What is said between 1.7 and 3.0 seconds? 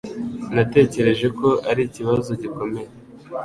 ikibazo gikomeye